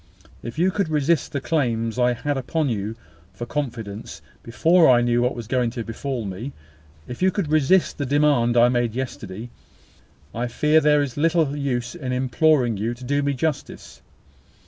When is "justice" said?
13.35-14.01